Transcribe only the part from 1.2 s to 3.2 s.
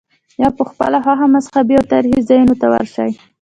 مذهبي او تاریخي ځایونو ته ورشې.